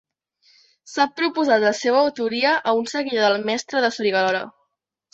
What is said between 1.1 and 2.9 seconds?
proposat la seva autoria a